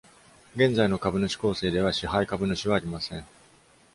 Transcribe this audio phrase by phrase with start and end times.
[0.55, 3.23] 現在の株主構成では、支配株主はありません。